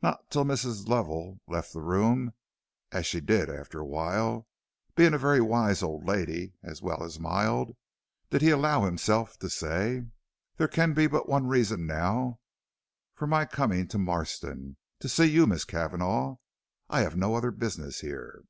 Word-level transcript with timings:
Not 0.00 0.30
till 0.30 0.46
Mrs. 0.46 0.88
Lovell 0.88 1.40
left 1.46 1.74
the 1.74 1.82
room, 1.82 2.32
as 2.90 3.04
she 3.04 3.20
did 3.20 3.50
after 3.50 3.78
a 3.80 3.84
while, 3.84 4.46
being 4.96 5.12
a 5.12 5.18
very 5.18 5.42
wise 5.42 5.82
old 5.82 6.06
lady 6.06 6.54
as 6.62 6.80
well 6.80 7.02
as 7.04 7.20
mild, 7.20 7.76
did 8.30 8.40
he 8.40 8.48
allow 8.48 8.86
himself 8.86 9.38
to 9.40 9.50
say: 9.50 10.06
"There 10.56 10.68
can 10.68 10.94
be 10.94 11.06
but 11.06 11.28
one 11.28 11.48
reason 11.48 11.86
now 11.86 12.40
for 13.14 13.26
my 13.26 13.44
coming 13.44 13.86
to 13.88 13.98
Marston 13.98 14.78
to 15.00 15.08
see 15.10 15.26
you, 15.26 15.46
Miss 15.46 15.66
Cavanagh; 15.66 16.36
I 16.88 17.00
have 17.02 17.18
no 17.18 17.34
other 17.34 17.50
business 17.50 18.00
here." 18.00 18.44